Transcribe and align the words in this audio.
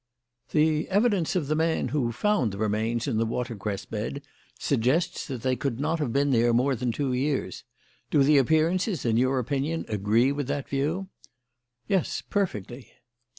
"The 0.49 0.89
evidence 0.89 1.35
of 1.35 1.45
the 1.45 1.53
man 1.53 1.89
who 1.89 2.11
found 2.11 2.51
the 2.51 2.57
remains 2.57 3.07
in 3.07 3.17
the 3.17 3.25
watercress 3.27 3.85
bed 3.85 4.23
suggests 4.57 5.27
that 5.27 5.43
they 5.43 5.55
could 5.55 5.79
not 5.79 5.99
have 5.99 6.11
been 6.11 6.31
there 6.31 6.55
more 6.55 6.75
than 6.75 6.91
two 6.91 7.13
years. 7.13 7.63
Do 8.09 8.23
the 8.23 8.39
appearances, 8.39 9.05
in 9.05 9.15
your 9.15 9.37
opinion, 9.37 9.85
agree 9.87 10.31
with 10.31 10.47
that 10.47 10.67
view?" 10.69 11.09
"Yes; 11.87 12.19
perfectly." 12.23 12.91